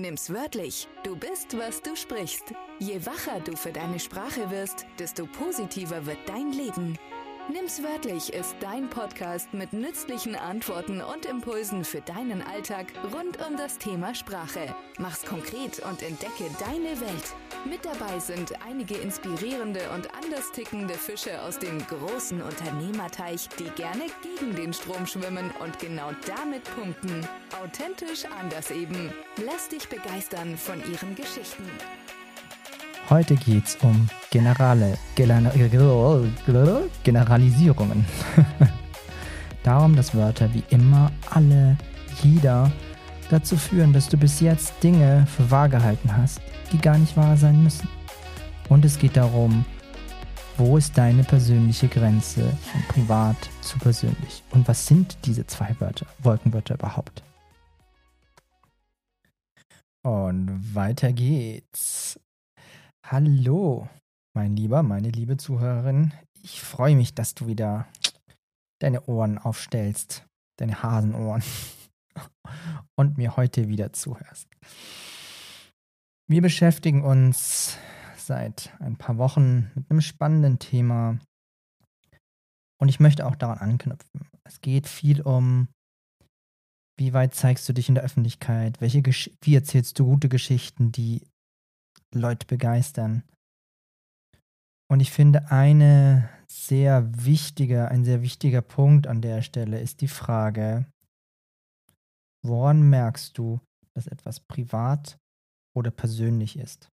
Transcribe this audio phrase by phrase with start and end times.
[0.00, 0.86] Nimm's wörtlich.
[1.02, 2.54] Du bist, was du sprichst.
[2.78, 6.96] Je wacher du für deine Sprache wirst, desto positiver wird dein Leben.
[7.50, 13.56] Nimm's wörtlich ist dein Podcast mit nützlichen Antworten und Impulsen für deinen Alltag rund um
[13.56, 14.74] das Thema Sprache.
[14.98, 17.34] Mach's konkret und entdecke deine Welt.
[17.64, 24.06] Mit dabei sind einige inspirierende und anders tickende Fische aus dem großen Unternehmerteich, die gerne
[24.22, 27.26] gegen den Strom schwimmen und genau damit punkten.
[27.54, 29.10] Authentisch anders eben.
[29.46, 31.64] Lass dich begeistern von ihren Geschichten.
[33.08, 38.04] Heute geht's um Generale, Generalisierungen.
[39.62, 41.78] Darum, dass Wörter wie immer, alle,
[42.22, 42.70] jeder
[43.30, 47.38] dazu führen, dass du bis jetzt Dinge für wahr gehalten hast, die gar nicht wahr
[47.38, 47.88] sein müssen.
[48.68, 49.64] Und es geht darum,
[50.58, 54.42] wo ist deine persönliche Grenze von privat zu persönlich?
[54.50, 57.22] Und was sind diese zwei Wörter, Wolkenwörter überhaupt?
[60.08, 62.18] Und weiter geht's.
[63.04, 63.90] Hallo,
[64.34, 66.14] mein Lieber, meine liebe Zuhörerin.
[66.40, 67.86] Ich freue mich, dass du wieder
[68.80, 71.42] deine Ohren aufstellst, deine Hasenohren
[72.96, 74.48] und mir heute wieder zuhörst.
[76.26, 77.76] Wir beschäftigen uns
[78.16, 81.18] seit ein paar Wochen mit einem spannenden Thema
[82.80, 84.26] und ich möchte auch daran anknüpfen.
[84.44, 85.68] Es geht viel um,
[86.98, 90.92] wie weit zeigst du dich in der Öffentlichkeit, welche Gesch wie erzählst du gute Geschichten,
[90.92, 91.22] die
[92.12, 93.22] Leute begeistern.
[94.90, 100.08] Und ich finde, eine sehr wichtige, ein sehr wichtiger Punkt an der Stelle ist die
[100.08, 100.86] Frage,
[102.44, 103.60] woran merkst du,
[103.94, 105.18] dass etwas privat
[105.76, 106.88] oder persönlich ist.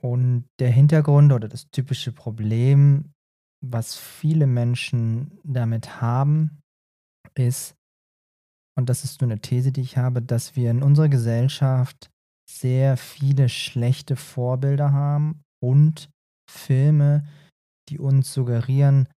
[0.00, 3.12] Und der Hintergrund oder das typische Problem,
[3.62, 6.60] was viele Menschen damit haben,
[7.34, 7.74] ist,
[8.78, 12.10] und das ist nur eine These, die ich habe, dass wir in unserer Gesellschaft
[12.48, 16.10] sehr viele schlechte Vorbilder haben und
[16.50, 17.28] Filme,
[17.88, 19.08] die uns suggerieren,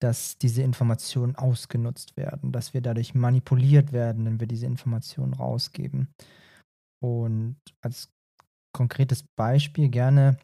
[0.00, 6.08] dass diese Informationen ausgenutzt werden, dass wir dadurch manipuliert werden, wenn wir diese Informationen rausgeben.
[7.02, 8.10] Und als
[8.74, 10.38] konkretes Beispiel gerne,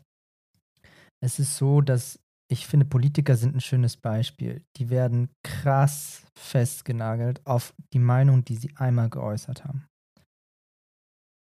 [1.22, 4.64] es ist so, dass ich finde, Politiker sind ein schönes Beispiel.
[4.76, 9.86] Die werden krass festgenagelt auf die Meinung, die sie einmal geäußert haben.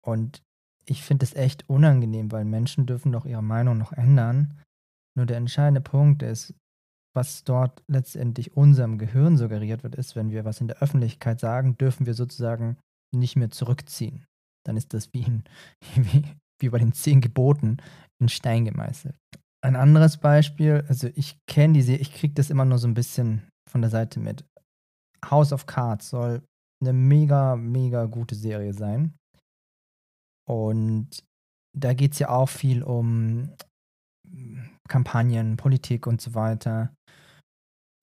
[0.04, 0.42] Und
[0.84, 4.60] ich finde es echt unangenehm, weil Menschen dürfen doch ihre Meinung noch ändern.
[5.16, 6.54] Nur der entscheidende Punkt ist,
[7.14, 11.76] was dort letztendlich unserem Gehirn suggeriert wird, ist, wenn wir was in der Öffentlichkeit sagen,
[11.76, 12.78] dürfen wir sozusagen
[13.14, 14.24] nicht mehr zurückziehen
[14.64, 15.44] dann ist das wie, in,
[15.96, 16.24] wie,
[16.60, 17.78] wie bei den zehn Geboten
[18.20, 19.16] in Stein gemeißelt.
[19.64, 23.48] Ein anderes Beispiel, also ich kenne diese, ich kriege das immer nur so ein bisschen
[23.70, 24.44] von der Seite mit.
[25.24, 26.42] House of Cards soll
[26.82, 29.14] eine mega, mega gute Serie sein.
[30.48, 31.24] Und
[31.78, 33.54] da geht es ja auch viel um
[34.88, 36.92] Kampagnen, Politik und so weiter.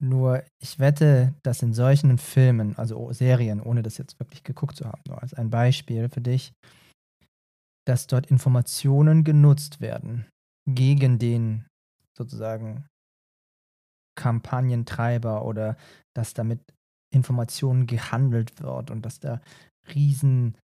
[0.02, 4.86] Nur ich wette, dass in solchen Filmen, also Serien, ohne das jetzt wirklich geguckt zu
[4.86, 6.54] haben, nur als ein Beispiel für dich,
[7.86, 10.24] dass dort Informationen genutzt werden
[10.74, 11.66] gegen den
[12.16, 12.86] sozusagen
[14.16, 15.76] Kampagnentreiber oder
[16.14, 16.60] dass damit
[17.12, 19.40] Informationen gehandelt wird und dass da
[19.94, 20.56] riesen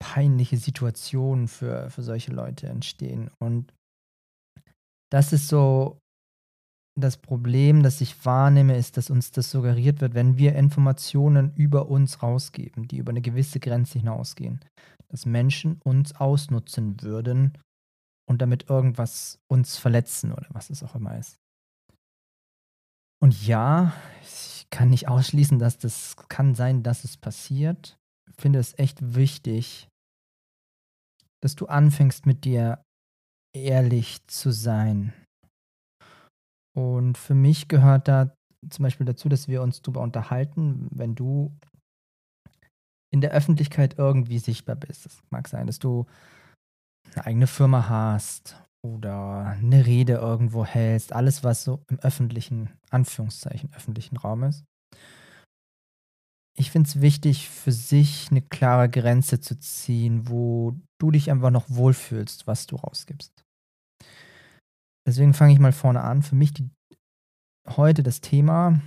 [0.00, 3.30] peinliche Situationen für, für solche Leute entstehen.
[3.42, 3.72] Und
[5.10, 5.98] das ist so
[6.98, 11.88] das Problem, das ich wahrnehme, ist, dass uns das suggeriert wird, wenn wir Informationen über
[11.88, 14.60] uns rausgeben, die über eine gewisse Grenze hinausgehen,
[15.08, 17.58] dass Menschen uns ausnutzen würden
[18.28, 21.38] und damit irgendwas uns verletzen oder was es auch immer ist.
[23.22, 23.92] Und ja,
[24.22, 27.98] ich kann nicht ausschließen, dass das kann sein, dass es passiert.
[28.30, 29.88] Ich finde es echt wichtig,
[31.42, 32.82] dass du anfängst mit dir
[33.54, 35.12] ehrlich zu sein
[36.74, 38.36] und für mich gehört da
[38.68, 41.56] zum Beispiel dazu, dass wir uns darüber unterhalten, wenn du
[43.12, 45.06] in der Öffentlichkeit irgendwie sichtbar bist.
[45.06, 46.06] Es mag sein, dass du
[47.14, 53.72] eine eigene Firma hast oder eine Rede irgendwo hältst, alles, was so im öffentlichen, Anführungszeichen,
[53.74, 54.64] öffentlichen Raum ist.
[56.56, 61.50] Ich finde es wichtig, für sich eine klare Grenze zu ziehen, wo du dich einfach
[61.50, 63.44] noch wohlfühlst, was du rausgibst.
[65.06, 66.22] Deswegen fange ich mal vorne an.
[66.22, 66.70] Für mich die,
[67.68, 68.80] heute das Thema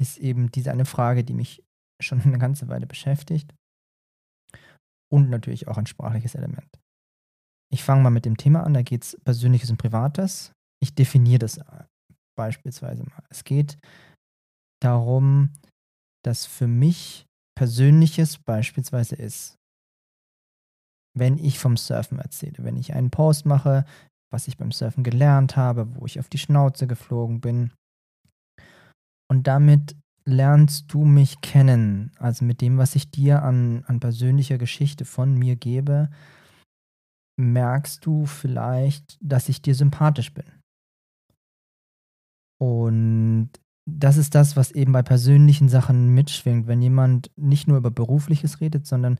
[0.00, 1.64] ist eben diese eine Frage, die mich
[2.00, 3.52] schon eine ganze Weile beschäftigt.
[5.10, 6.81] Und natürlich auch ein sprachliches Element.
[7.72, 10.52] Ich fange mal mit dem Thema an, da geht es Persönliches und Privates.
[10.82, 11.60] Ich definiere das
[12.36, 13.22] beispielsweise mal.
[13.30, 13.78] Es geht
[14.82, 15.50] darum,
[16.24, 17.26] dass für mich
[17.56, 19.56] Persönliches beispielsweise ist,
[21.16, 23.84] wenn ich vom Surfen erzähle, wenn ich einen Post mache,
[24.32, 27.72] was ich beim Surfen gelernt habe, wo ich auf die Schnauze geflogen bin.
[29.30, 34.58] Und damit lernst du mich kennen, also mit dem, was ich dir an, an persönlicher
[34.58, 36.10] Geschichte von mir gebe,
[37.42, 40.44] merkst du vielleicht, dass ich dir sympathisch bin.
[42.60, 43.50] Und
[43.84, 48.60] das ist das, was eben bei persönlichen Sachen mitschwingt, wenn jemand nicht nur über berufliches
[48.60, 49.18] redet, sondern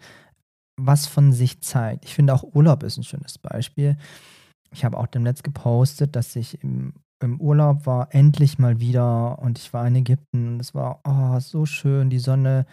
[0.81, 2.05] was von sich zeigt.
[2.05, 3.97] Ich finde auch Urlaub ist ein schönes Beispiel.
[4.71, 9.59] Ich habe auch demnächst gepostet, dass ich im, im Urlaub war, endlich mal wieder und
[9.59, 12.67] ich war in Ägypten und es war oh, so schön, die Sonne,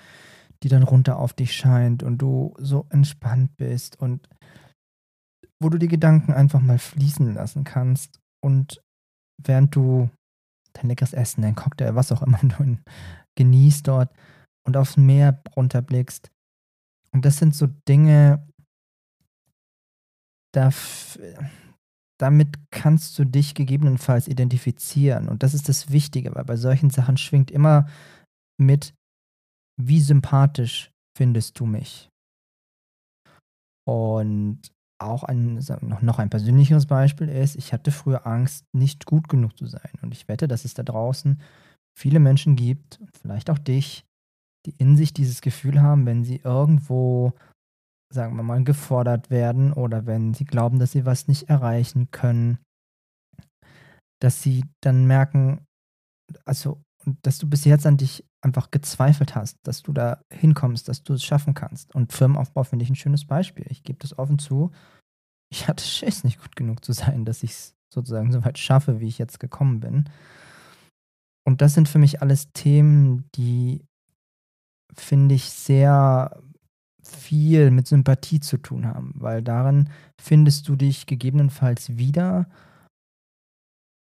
[0.63, 4.29] die dann runter auf dich scheint und du so entspannt bist und
[5.61, 8.81] wo du die Gedanken einfach mal fließen lassen kannst und
[9.41, 10.09] während du
[10.73, 12.77] dein leckeres Essen, dein Cocktail, was auch immer du
[13.35, 14.13] genießt dort
[14.65, 16.29] und aufs Meer runterblickst.
[17.11, 18.47] Und das sind so Dinge,
[20.53, 20.71] da,
[22.19, 25.27] damit kannst du dich gegebenenfalls identifizieren.
[25.27, 27.87] Und das ist das Wichtige, weil bei solchen Sachen schwingt immer
[28.59, 28.93] mit,
[29.81, 32.09] wie sympathisch findest du mich?
[33.87, 39.29] Und auch ein, noch, noch ein persönlicheres Beispiel ist, ich hatte früher Angst, nicht gut
[39.29, 39.91] genug zu sein.
[40.01, 41.41] Und ich wette, dass es da draußen
[41.97, 44.05] viele Menschen gibt, vielleicht auch dich,
[44.65, 47.33] die in sich dieses Gefühl haben, wenn sie irgendwo,
[48.13, 52.59] sagen wir mal, gefordert werden oder wenn sie glauben, dass sie was nicht erreichen können,
[54.21, 55.65] dass sie dann merken,
[56.45, 56.81] also,
[57.21, 61.13] dass du bis jetzt an dich einfach gezweifelt hast, dass du da hinkommst, dass du
[61.13, 61.93] es schaffen kannst.
[61.93, 63.65] Und Firmenaufbau finde ich ein schönes Beispiel.
[63.69, 64.71] Ich gebe das offen zu.
[65.51, 68.99] Ich hatte Schiss, nicht gut genug zu sein, dass ich es sozusagen so weit schaffe,
[68.99, 70.09] wie ich jetzt gekommen bin.
[71.45, 73.83] Und das sind für mich alles Themen, die,
[74.93, 76.39] finde ich, sehr
[77.01, 79.89] viel mit Sympathie zu tun haben, weil darin
[80.21, 82.47] findest du dich gegebenenfalls wieder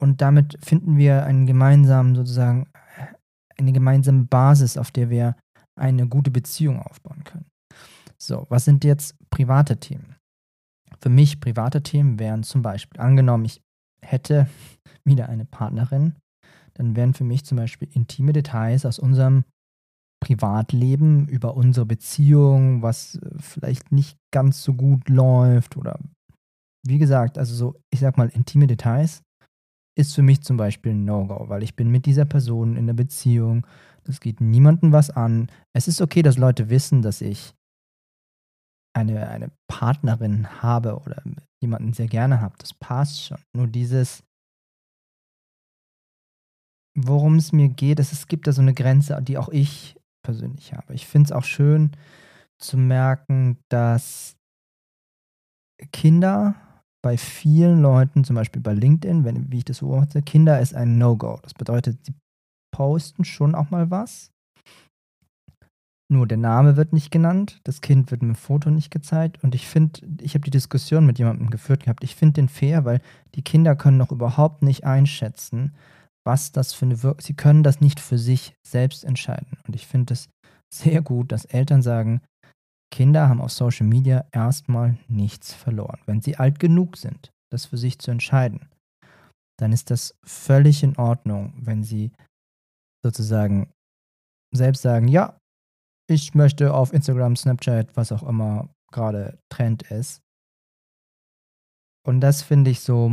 [0.03, 2.67] und damit finden wir einen gemeinsamen sozusagen
[3.57, 5.35] eine gemeinsame Basis, auf der wir
[5.75, 7.45] eine gute Beziehung aufbauen können.
[8.17, 10.15] So, was sind jetzt private Themen?
[10.99, 13.61] Für mich private Themen wären zum Beispiel, angenommen, ich
[14.01, 14.47] hätte
[15.03, 16.15] wieder eine Partnerin,
[16.75, 19.43] dann wären für mich zum Beispiel intime Details aus unserem
[20.23, 25.99] Privatleben, über unsere Beziehung, was vielleicht nicht ganz so gut läuft oder
[26.85, 29.21] wie gesagt, also so, ich sag mal, intime Details
[29.95, 32.93] ist für mich zum Beispiel ein No-Go, weil ich bin mit dieser Person in der
[32.93, 33.65] Beziehung.
[34.03, 35.49] Das geht niemandem was an.
[35.73, 37.53] Es ist okay, dass Leute wissen, dass ich
[38.95, 41.21] eine, eine Partnerin habe oder
[41.61, 42.55] jemanden sehr gerne habe.
[42.59, 43.39] Das passt schon.
[43.55, 44.23] Nur dieses,
[46.95, 50.73] worum es mir geht, ist, es gibt da so eine Grenze, die auch ich persönlich
[50.73, 50.93] habe.
[50.93, 51.91] Ich finde es auch schön
[52.59, 54.37] zu merken, dass
[55.91, 56.55] Kinder
[57.03, 60.97] bei vielen Leuten, zum Beispiel bei LinkedIn, wenn, wie ich das beobachte, Kinder ist ein
[60.97, 61.39] No-Go.
[61.43, 62.13] Das bedeutet, sie
[62.73, 64.31] posten schon auch mal was.
[66.11, 69.43] Nur der Name wird nicht genannt, das Kind wird mit dem Foto nicht gezeigt.
[69.43, 72.85] Und ich finde, ich habe die Diskussion mit jemandem geführt gehabt, ich finde den fair,
[72.85, 73.01] weil
[73.35, 75.73] die Kinder können noch überhaupt nicht einschätzen,
[76.25, 79.57] was das für eine Wirkung, sie können das nicht für sich selbst entscheiden.
[79.67, 80.29] Und ich finde es
[80.73, 82.21] sehr gut, dass Eltern sagen,
[82.93, 85.99] Kinder haben auf Social Media erstmal nichts verloren.
[86.05, 88.69] Wenn sie alt genug sind, das für sich zu entscheiden,
[89.59, 92.11] dann ist das völlig in Ordnung, wenn sie
[93.03, 93.71] sozusagen
[94.53, 95.39] selbst sagen, ja,
[96.07, 100.21] ich möchte auf Instagram, Snapchat, was auch immer gerade Trend ist.
[102.05, 103.11] Und das finde ich so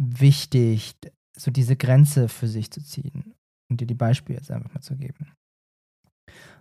[0.00, 0.96] wichtig,
[1.38, 3.36] so diese Grenze für sich zu ziehen
[3.70, 5.32] und dir die Beispiele jetzt einfach mal zu geben.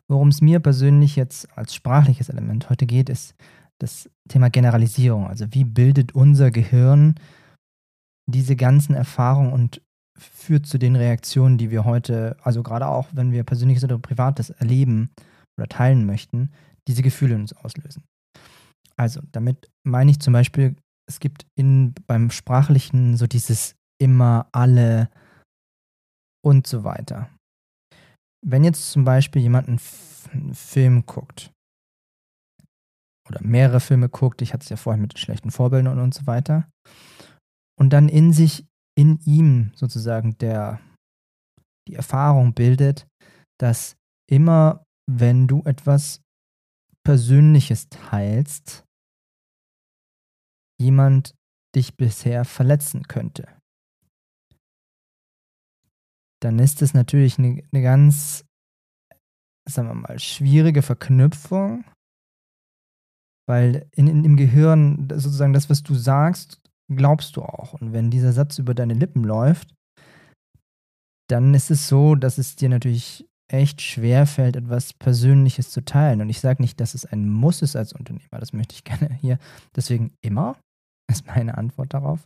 [0.08, 3.36] Worum es mir persönlich jetzt als sprachliches Element heute geht, ist
[3.80, 5.28] das Thema Generalisierung.
[5.28, 7.16] Also wie bildet unser Gehirn
[8.30, 9.82] diese ganzen Erfahrungen und
[10.18, 14.52] führt zu den Reaktionen, die wir heute, also gerade auch wenn wir persönliches oder privates
[14.52, 15.10] erleben
[15.58, 16.52] oder teilen möchten,
[16.88, 18.04] diese Gefühle uns auslösen.
[18.96, 20.76] Also damit meine ich zum Beispiel,
[21.10, 25.10] es gibt in, beim Sprachlichen so dieses immer, alle
[26.44, 27.30] und so weiter.
[28.44, 29.80] Wenn jetzt zum Beispiel jemand einen,
[30.32, 31.52] einen Film guckt
[33.30, 36.26] oder mehrere Filme guckt, ich hatte es ja vorhin mit schlechten Vorbildern und, und so
[36.28, 36.68] weiter,
[37.80, 38.66] und dann in sich,
[38.98, 40.82] in ihm sozusagen der,
[41.88, 43.08] die Erfahrung bildet,
[43.60, 43.96] dass
[44.30, 46.22] immer, wenn du etwas
[47.04, 48.86] Persönliches teilst,
[50.80, 51.36] jemand
[51.76, 53.61] dich bisher verletzen könnte
[56.42, 58.46] dann ist es natürlich eine, eine ganz,
[59.70, 61.84] sagen wir mal, schwierige Verknüpfung,
[63.48, 66.62] Weil in, in, im Gehirn sozusagen das, was du sagst,
[66.96, 67.74] glaubst du auch.
[67.74, 69.74] Und wenn dieser Satz über deine Lippen läuft,
[71.30, 76.22] dann ist es so, dass es dir natürlich echt schwer fällt, etwas Persönliches zu teilen.
[76.22, 78.40] Und ich sage nicht, dass es ein Muss ist als Unternehmer.
[78.40, 79.38] Das möchte ich gerne hier.
[79.76, 80.58] Deswegen immer
[81.12, 82.26] ist meine Antwort darauf.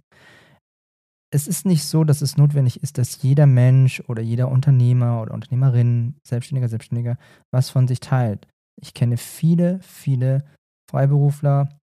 [1.36, 5.34] Es ist nicht so, dass es notwendig ist, dass jeder Mensch oder jeder Unternehmer oder
[5.34, 7.18] Unternehmerin, Selbstständiger, Selbstständiger,
[7.52, 8.48] was von sich teilt.
[8.82, 10.46] Ich kenne viele, viele
[10.90, 11.78] Freiberufler,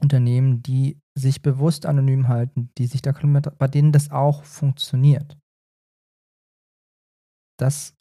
[0.00, 5.38] Unternehmen, die sich bewusst anonym halten, die sich da bei denen das auch funktioniert.
[7.56, 7.94] Das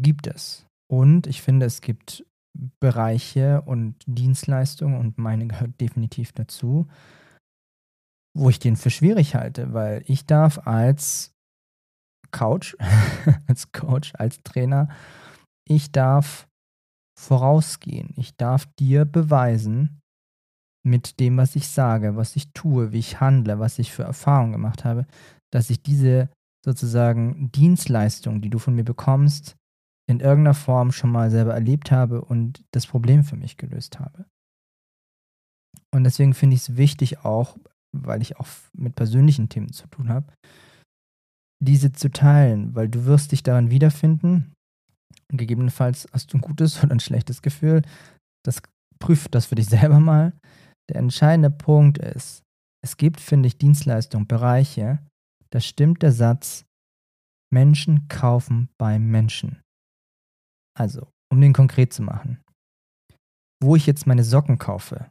[0.00, 0.66] gibt es.
[0.90, 2.26] Und ich finde, es gibt
[2.80, 6.88] Bereiche und Dienstleistungen, und meine gehört definitiv dazu,
[8.36, 11.32] wo ich den für schwierig halte, weil ich darf als
[12.30, 12.76] Couch,
[13.46, 14.88] als Coach, als Trainer,
[15.66, 16.48] ich darf
[17.18, 18.14] vorausgehen.
[18.16, 20.00] Ich darf dir beweisen,
[20.82, 24.52] mit dem, was ich sage, was ich tue, wie ich handle, was ich für Erfahrungen
[24.52, 25.06] gemacht habe,
[25.52, 26.30] dass ich diese
[26.64, 29.56] sozusagen Dienstleistung, die du von mir bekommst,
[30.08, 34.26] in irgendeiner Form schon mal selber erlebt habe und das Problem für mich gelöst habe.
[35.94, 37.56] Und deswegen finde ich es wichtig auch,
[37.96, 40.32] weil ich auch mit persönlichen Themen zu tun habe,
[41.62, 44.52] diese zu teilen, weil du wirst dich daran wiederfinden.
[45.28, 47.82] Gegebenenfalls hast du ein gutes oder ein schlechtes Gefühl.
[48.44, 48.62] Das
[48.98, 50.32] prüf das für dich selber mal.
[50.88, 52.42] Der entscheidende Punkt ist,
[52.82, 54.98] es gibt, finde ich, Dienstleistungen, Bereiche,
[55.50, 56.64] da stimmt der Satz,
[57.52, 59.60] Menschen kaufen bei Menschen.
[60.78, 62.40] Also, um den konkret zu machen.
[63.62, 65.10] Wo ich jetzt meine Socken kaufe,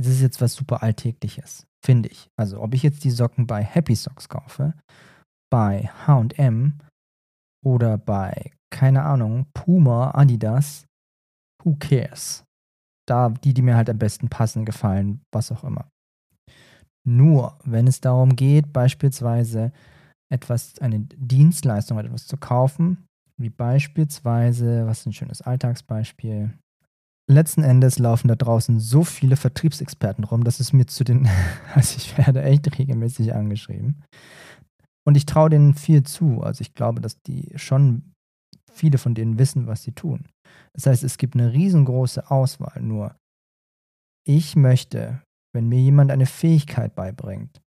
[0.00, 2.30] das ist jetzt was super Alltägliches, finde ich.
[2.36, 4.74] Also, ob ich jetzt die Socken bei Happy Socks kaufe,
[5.50, 6.78] bei HM
[7.64, 10.86] oder bei, keine Ahnung, Puma, Adidas,
[11.62, 12.44] who cares?
[13.06, 15.88] Da, die, die mir halt am besten passen, gefallen, was auch immer.
[17.06, 19.72] Nur, wenn es darum geht, beispielsweise
[20.32, 26.52] etwas, eine Dienstleistung oder etwas zu kaufen, wie beispielsweise, was ist ein schönes Alltagsbeispiel?
[27.30, 31.28] Letzten Endes laufen da draußen so viele Vertriebsexperten rum, dass es mir zu den,
[31.74, 34.02] also ich werde echt regelmäßig angeschrieben.
[35.06, 36.42] Und ich traue denen viel zu.
[36.42, 38.12] Also ich glaube, dass die schon
[38.72, 40.28] viele von denen wissen, was sie tun.
[40.72, 42.82] Das heißt, es gibt eine riesengroße Auswahl.
[42.82, 43.14] Nur
[44.26, 45.22] ich möchte,
[45.54, 47.60] wenn mir jemand eine Fähigkeit beibringt,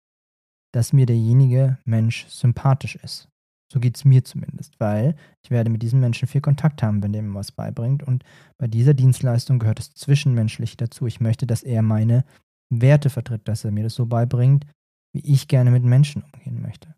[0.74, 3.31] dass mir derjenige Mensch sympathisch ist.
[3.72, 7.14] So geht es mir zumindest, weil ich werde mit diesem Menschen viel Kontakt haben, wenn
[7.14, 8.04] der mir was beibringt.
[8.04, 8.26] Und
[8.58, 11.08] bei dieser Dienstleistung gehört es zwischenmenschlich dazu.
[11.08, 12.26] Ich möchte, dass er meine
[12.70, 14.66] Werte vertritt, dass er mir das so beibringt,
[15.14, 16.94] wie ich gerne mit Menschen umgehen möchte.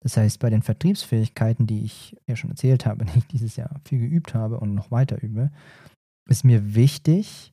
[0.00, 3.80] Das heißt, bei den Vertriebsfähigkeiten, die ich ja schon erzählt habe, die ich dieses Jahr
[3.84, 5.52] viel geübt habe und noch weiter übe,
[6.28, 7.52] ist mir wichtig,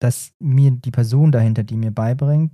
[0.00, 2.52] dass mir die Person dahinter, die mir beibringt,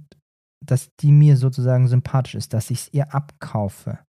[0.62, 4.00] dass die mir sozusagen sympathisch ist, dass ich es ihr abkaufe.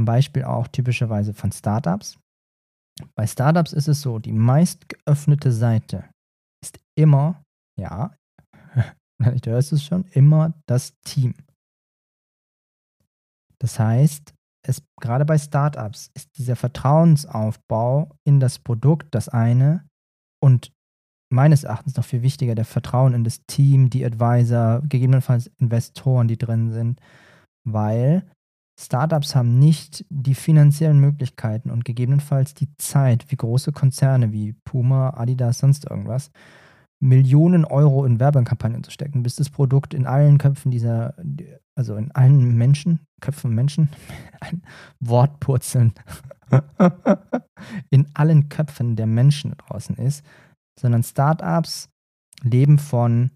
[0.00, 2.18] Am Beispiel auch typischerweise von Startups.
[3.14, 6.08] Bei Startups ist es so, die meist geöffnete Seite
[6.64, 7.42] ist immer,
[7.78, 8.16] ja,
[9.34, 11.34] ich hörst es schon, immer das Team.
[13.58, 14.32] Das heißt,
[14.66, 19.86] es, gerade bei Startups ist dieser Vertrauensaufbau in das Produkt das eine
[20.42, 20.72] und
[21.30, 26.38] meines Erachtens noch viel wichtiger der Vertrauen in das Team, die Advisor, gegebenenfalls Investoren, die
[26.38, 27.02] drin sind,
[27.68, 28.24] weil
[28.80, 35.10] Startups haben nicht die finanziellen Möglichkeiten und gegebenenfalls die Zeit, wie große Konzerne wie Puma,
[35.10, 36.30] Adidas, sonst irgendwas,
[36.98, 41.14] Millionen Euro in Werbekampagnen zu stecken, bis das Produkt in allen Köpfen dieser,
[41.74, 43.90] also in allen Menschen, Köpfen Menschen,
[44.40, 44.62] ein
[44.98, 45.92] Wortpurzeln,
[47.90, 50.24] in allen Köpfen der Menschen draußen ist,
[50.78, 51.90] sondern Startups
[52.42, 53.30] leben von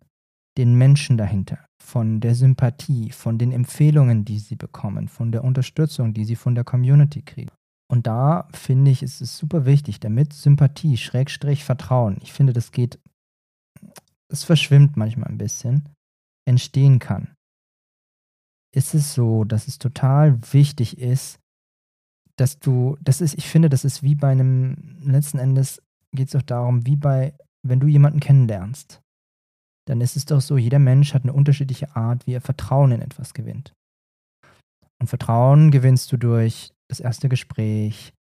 [0.57, 6.15] den Menschen dahinter, von der Sympathie, von den Empfehlungen, die sie bekommen, von der Unterstützung,
[6.15, 7.51] die sie von der Community kriegen.
[7.91, 12.73] Und da finde ich, ist es super wichtig, damit Sympathie, Schrägstrich, Vertrauen, ich finde, das
[12.73, 12.99] geht,
[14.29, 15.91] es verschwimmt manchmal ein bisschen,
[16.49, 17.35] entstehen kann.
[18.75, 21.39] Ist es so, dass es total wichtig ist,
[22.37, 26.33] dass du, das ist, ich finde, das ist wie bei einem, letzten Endes geht es
[26.33, 29.04] doch darum, wie bei, wenn du jemanden kennenlernst
[29.87, 33.03] dann ist es doch so, jeder Mensch hat eine unterschiedliche Art, wie er Vertrauen in
[33.03, 33.75] etwas gewinnt.
[35.01, 38.13] Und Vertrauen gewinnst du durch das erste Gespräch,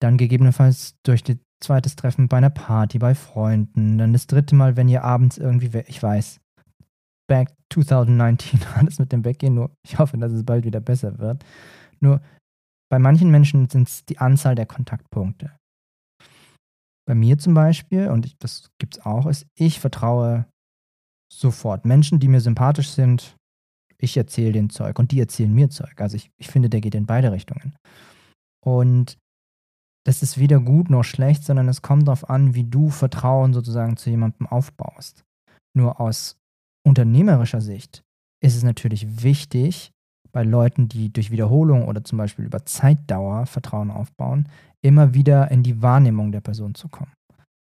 [0.00, 4.76] dann gegebenenfalls durch das zweite Treffen bei einer Party, bei Freunden, dann das dritte Mal,
[4.76, 6.40] wenn ihr abends irgendwie, ich weiß,
[7.28, 11.44] back 2019 alles mit dem Weggehen, nur ich hoffe, dass es bald wieder besser wird.
[12.00, 12.20] Nur
[12.90, 15.52] bei manchen Menschen sind es die Anzahl der Kontaktpunkte.
[17.08, 20.44] Bei mir zum Beispiel, und ich, das gibt es auch, ist, ich vertraue
[21.32, 21.86] sofort.
[21.86, 23.34] Menschen, die mir sympathisch sind,
[23.96, 26.02] ich erzähle den Zeug und die erzählen mir Zeug.
[26.02, 27.74] Also ich, ich finde, der geht in beide Richtungen.
[28.62, 29.16] Und
[30.04, 33.96] das ist weder gut noch schlecht, sondern es kommt darauf an, wie du Vertrauen sozusagen
[33.96, 35.24] zu jemandem aufbaust.
[35.74, 36.36] Nur aus
[36.86, 38.02] unternehmerischer Sicht
[38.44, 39.92] ist es natürlich wichtig,
[40.32, 44.48] bei Leuten, die durch Wiederholung oder zum Beispiel über Zeitdauer Vertrauen aufbauen,
[44.82, 47.12] immer wieder in die Wahrnehmung der Person zu kommen.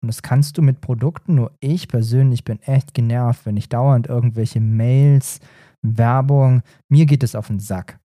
[0.01, 4.07] Und das kannst du mit Produkten, nur ich persönlich bin echt genervt, wenn ich dauernd
[4.07, 5.39] irgendwelche Mails,
[5.81, 7.99] Werbung, mir geht es auf den Sack.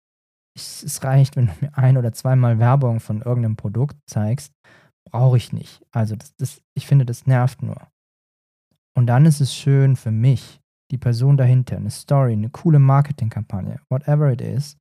[0.57, 4.53] Es reicht, wenn du mir ein oder zweimal Werbung von irgendeinem Produkt zeigst,
[5.11, 5.83] brauche ich nicht.
[5.93, 7.89] Also das, das, ich finde, das nervt nur.
[8.97, 13.81] Und dann ist es schön für mich, die Person dahinter, eine Story, eine coole Marketingkampagne,
[13.91, 14.76] whatever it is,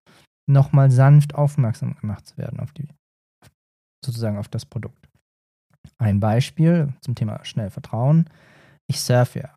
[0.49, 2.87] nochmal sanft aufmerksam gemacht zu werden auf die,
[4.05, 5.09] sozusagen auf das Produkt.
[5.97, 8.29] Ein Beispiel zum Thema schnell Vertrauen.
[8.87, 9.55] Ich surfe ja.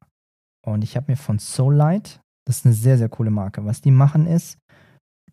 [0.65, 3.91] Und ich habe mir von Soullight, das ist eine sehr, sehr coole Marke, was die
[3.91, 4.59] machen ist,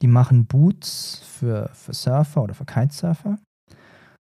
[0.02, 3.38] die machen Boots für, für Surfer oder für Kitesurfer.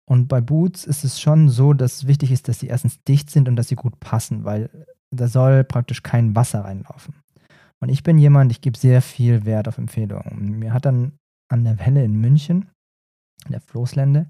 [0.08, 3.48] Und bei Boots ist es schon so, dass wichtig ist, dass sie erstens dicht sind
[3.48, 7.14] und dass sie gut passen, weil da soll praktisch kein Wasser reinlaufen.
[7.80, 10.58] Und ich bin jemand, ich gebe sehr viel Wert auf Empfehlungen.
[10.58, 11.12] Mir hat dann
[11.48, 12.70] an der Welle in München,
[13.44, 14.28] in der Floßlände,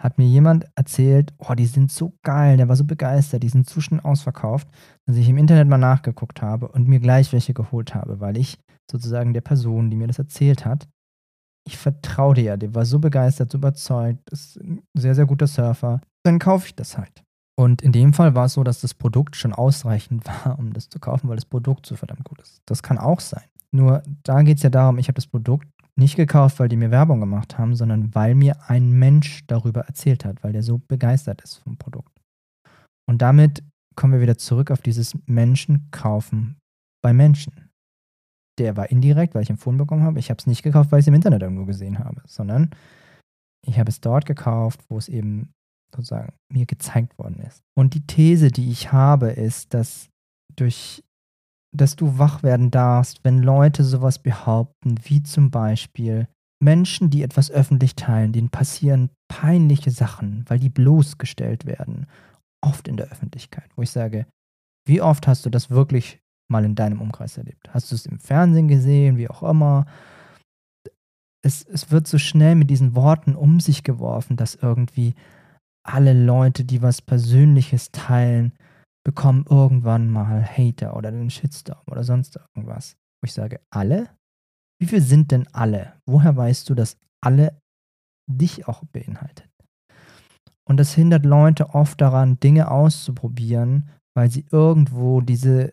[0.00, 3.68] hat mir jemand erzählt, oh, die sind so geil, der war so begeistert, die sind
[3.68, 4.66] zu schnell ausverkauft,
[5.06, 8.58] dass ich im Internet mal nachgeguckt habe und mir gleich welche geholt habe, weil ich
[8.90, 10.88] sozusagen der Person, die mir das erzählt hat,
[11.66, 15.46] ich vertraue dir ja, der war so begeistert, so überzeugt, ist ein sehr, sehr guter
[15.46, 17.22] Surfer, dann kaufe ich das halt.
[17.60, 20.88] Und in dem Fall war es so, dass das Produkt schon ausreichend war, um das
[20.88, 22.62] zu kaufen, weil das Produkt so verdammt gut ist.
[22.64, 23.44] Das kann auch sein.
[23.70, 26.90] Nur da geht es ja darum, ich habe das Produkt nicht gekauft, weil die mir
[26.90, 31.42] Werbung gemacht haben, sondern weil mir ein Mensch darüber erzählt hat, weil der so begeistert
[31.42, 32.18] ist vom Produkt.
[33.06, 33.62] Und damit
[33.94, 36.56] kommen wir wieder zurück auf dieses Menschen kaufen
[37.02, 37.68] bei Menschen.
[38.58, 40.18] Der war indirekt, weil ich empfohlen bekommen habe.
[40.18, 42.70] Ich habe es nicht gekauft, weil ich es im Internet irgendwo gesehen habe, sondern
[43.66, 45.52] ich habe es dort gekauft, wo es eben
[45.94, 47.62] sozusagen mir gezeigt worden ist.
[47.76, 50.08] Und die These, die ich habe, ist, dass
[50.56, 51.02] durch
[51.72, 56.26] dass du wach werden darfst, wenn Leute sowas behaupten, wie zum Beispiel
[56.62, 62.06] Menschen, die etwas öffentlich teilen, denen passieren peinliche Sachen, weil die bloßgestellt werden,
[62.62, 64.26] oft in der Öffentlichkeit, wo ich sage,
[64.86, 67.72] wie oft hast du das wirklich mal in deinem Umkreis erlebt?
[67.72, 69.86] Hast du es im Fernsehen gesehen, wie auch immer?
[71.42, 75.14] Es, es wird so schnell mit diesen Worten um sich geworfen, dass irgendwie
[75.86, 78.52] alle Leute, die was Persönliches teilen,
[79.04, 82.96] bekommen irgendwann mal Hater oder den Shitstorm oder sonst irgendwas.
[83.20, 84.10] Wo ich sage, alle?
[84.80, 85.94] Wie viel sind denn alle?
[86.06, 87.58] Woher weißt du, dass alle
[88.30, 89.48] dich auch beinhaltet?
[90.68, 95.72] Und das hindert Leute oft daran, Dinge auszuprobieren, weil sie irgendwo diese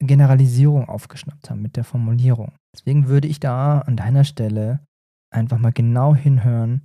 [0.00, 2.52] Generalisierung aufgeschnappt haben mit der Formulierung.
[2.74, 4.80] Deswegen würde ich da an deiner Stelle
[5.32, 6.82] einfach mal genau hinhören,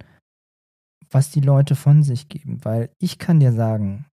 [1.11, 4.05] was die Leute von sich geben, weil ich kann dir sagen,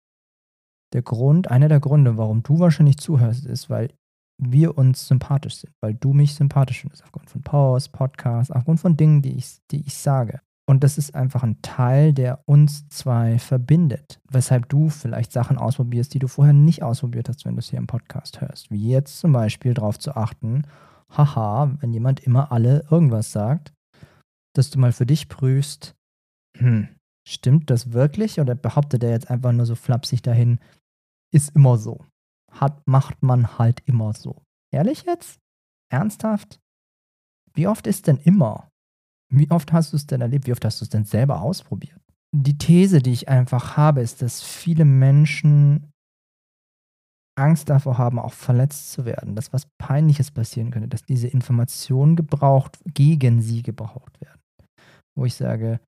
[0.93, 3.93] der Grund, einer der Gründe, warum du wahrscheinlich zuhörst, ist, weil
[4.37, 8.97] wir uns sympathisch sind, weil du mich sympathisch findest, aufgrund von Posts, Podcasts, aufgrund von
[8.97, 10.41] Dingen, die ich, die ich sage.
[10.67, 16.13] Und das ist einfach ein Teil, der uns zwei verbindet, weshalb du vielleicht Sachen ausprobierst,
[16.13, 18.71] die du vorher nicht ausprobiert hast, wenn du es hier im Podcast hörst.
[18.71, 20.63] Wie jetzt zum Beispiel darauf zu achten,
[21.15, 23.73] haha, wenn jemand immer alle irgendwas sagt,
[24.53, 25.93] dass du mal für dich prüfst,
[26.57, 26.89] hm,
[27.27, 30.59] stimmt das wirklich oder behauptet er jetzt einfach nur so flapsig dahin,
[31.33, 32.05] ist immer so.
[32.51, 34.41] Hat, macht man halt immer so.
[34.73, 35.39] Ehrlich jetzt?
[35.91, 36.59] Ernsthaft?
[37.53, 38.69] Wie oft ist denn immer?
[39.31, 40.47] Wie oft hast du es denn erlebt?
[40.47, 42.01] Wie oft hast du es denn selber ausprobiert?
[42.35, 45.91] Die These, die ich einfach habe, ist, dass viele Menschen
[47.37, 52.15] Angst davor haben, auch verletzt zu werden, dass was Peinliches passieren könnte, dass diese Informationen
[52.15, 54.41] gebraucht, gegen sie gebraucht werden.
[55.17, 55.79] Wo ich sage,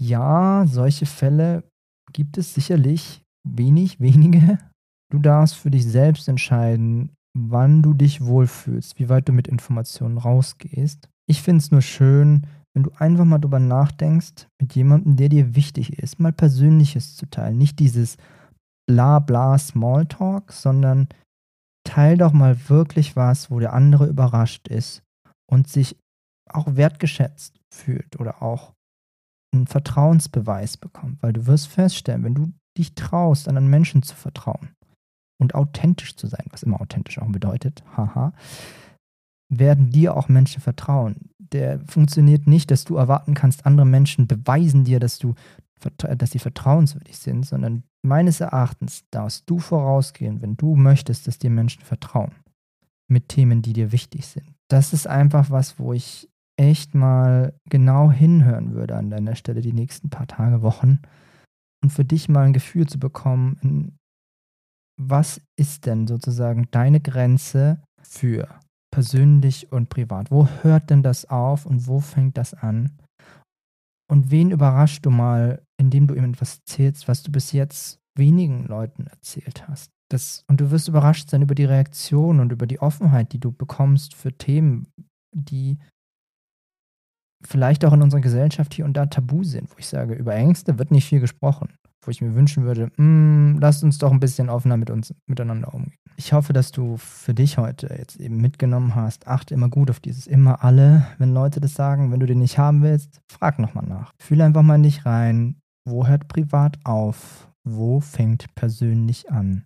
[0.00, 1.64] ja, solche Fälle
[2.12, 4.58] gibt es sicherlich wenig, wenige.
[5.12, 10.18] Du darfst für dich selbst entscheiden, wann du dich wohlfühlst, wie weit du mit Informationen
[10.18, 11.08] rausgehst.
[11.28, 15.54] Ich finde es nur schön, wenn du einfach mal drüber nachdenkst, mit jemandem, der dir
[15.54, 17.58] wichtig ist, mal Persönliches zu teilen.
[17.58, 18.16] Nicht dieses
[18.88, 21.08] bla bla Smalltalk, sondern
[21.84, 25.02] teil doch mal wirklich was, wo der andere überrascht ist
[25.50, 25.96] und sich
[26.48, 28.74] auch wertgeschätzt fühlt oder auch
[29.52, 34.70] einen Vertrauensbeweis bekommt, weil du wirst feststellen, wenn du dich traust, anderen Menschen zu vertrauen
[35.40, 38.32] und authentisch zu sein, was immer authentisch auch bedeutet, haha,
[39.52, 41.30] werden dir auch Menschen vertrauen.
[41.38, 45.34] Der funktioniert nicht, dass du erwarten kannst, andere Menschen beweisen dir, dass du
[45.96, 51.48] dass sie vertrauenswürdig sind, sondern meines Erachtens darfst du vorausgehen, wenn du möchtest, dass dir
[51.48, 52.32] Menschen vertrauen
[53.08, 54.44] mit Themen, die dir wichtig sind.
[54.68, 56.28] Das ist einfach was, wo ich
[56.60, 61.00] echt mal genau hinhören würde an deiner Stelle die nächsten paar Tage, Wochen
[61.82, 63.96] und für dich mal ein Gefühl zu bekommen,
[65.00, 68.46] was ist denn sozusagen deine Grenze für
[68.92, 70.30] persönlich und privat?
[70.30, 72.98] Wo hört denn das auf und wo fängt das an?
[74.10, 78.66] Und wen überraschst du mal, indem du ihm etwas erzählst, was du bis jetzt wenigen
[78.66, 79.90] Leuten erzählt hast?
[80.10, 83.52] Das, und du wirst überrascht sein über die Reaktion und über die Offenheit, die du
[83.52, 84.88] bekommst für Themen,
[85.34, 85.78] die
[87.42, 90.78] vielleicht auch in unserer Gesellschaft hier und da tabu sind, wo ich sage, über Ängste
[90.78, 91.70] wird nicht viel gesprochen
[92.02, 95.74] wo ich mir wünschen würde, mm, lasst uns doch ein bisschen offener mit uns miteinander
[95.74, 95.98] umgehen.
[96.16, 99.26] Ich hoffe, dass du für dich heute jetzt eben mitgenommen hast.
[99.26, 101.06] Achte immer gut auf dieses immer alle.
[101.18, 104.12] Wenn Leute das sagen, wenn du den nicht haben willst, frag nochmal nach.
[104.20, 105.56] Fühle einfach mal in dich rein.
[105.86, 107.48] Wo hört privat auf?
[107.64, 109.64] Wo fängt persönlich an?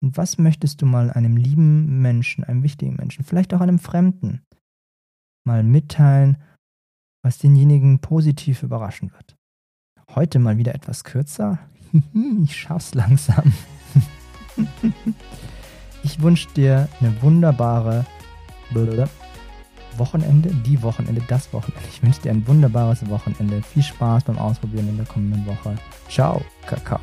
[0.00, 4.42] Und was möchtest du mal einem lieben Menschen, einem wichtigen Menschen, vielleicht auch einem Fremden,
[5.44, 6.38] mal mitteilen,
[7.22, 9.36] was denjenigen positiv überraschen wird?
[10.14, 11.58] Heute mal wieder etwas kürzer.
[12.44, 13.52] ich schaff's langsam.
[16.02, 18.04] ich wünsche dir eine wunderbare
[19.96, 21.88] Wochenende, die Wochenende, das Wochenende.
[21.90, 23.62] Ich wünsche dir ein wunderbares Wochenende.
[23.62, 25.76] Viel Spaß beim Ausprobieren in der kommenden Woche.
[26.08, 27.00] Ciao, Kakao.